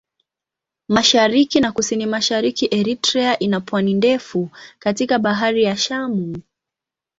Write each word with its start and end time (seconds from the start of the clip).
Mashariki 0.87 1.59
na 1.59 1.71
Kusini-Mashariki 1.71 2.65
Eritrea 2.79 3.39
ina 3.39 3.59
pwani 3.61 3.93
ndefu 3.93 4.49
katika 4.79 5.19
Bahari 5.19 5.63
ya 5.63 5.77
Shamu. 5.77 6.37